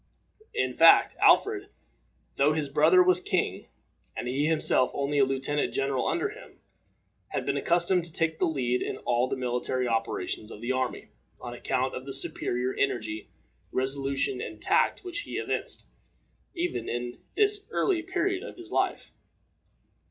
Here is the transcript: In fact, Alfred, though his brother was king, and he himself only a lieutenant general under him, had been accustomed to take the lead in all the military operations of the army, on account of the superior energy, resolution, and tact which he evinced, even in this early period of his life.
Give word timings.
In 0.55 0.73
fact, 0.73 1.15
Alfred, 1.21 1.69
though 2.35 2.53
his 2.53 2.69
brother 2.69 3.03
was 3.03 3.21
king, 3.21 3.67
and 4.17 4.27
he 4.27 4.47
himself 4.47 4.89
only 4.95 5.19
a 5.19 5.25
lieutenant 5.25 5.75
general 5.75 6.07
under 6.07 6.29
him, 6.29 6.59
had 7.33 7.45
been 7.45 7.55
accustomed 7.55 8.03
to 8.05 8.11
take 8.11 8.39
the 8.39 8.47
lead 8.47 8.81
in 8.81 8.97
all 8.97 9.27
the 9.27 9.35
military 9.37 9.87
operations 9.87 10.49
of 10.49 10.59
the 10.59 10.71
army, 10.71 11.09
on 11.39 11.53
account 11.53 11.93
of 11.93 12.07
the 12.07 12.15
superior 12.15 12.73
energy, 12.73 13.29
resolution, 13.71 14.41
and 14.41 14.59
tact 14.59 15.03
which 15.03 15.19
he 15.19 15.37
evinced, 15.37 15.85
even 16.55 16.89
in 16.89 17.19
this 17.35 17.67
early 17.69 18.01
period 18.01 18.41
of 18.41 18.57
his 18.57 18.71
life. 18.71 19.11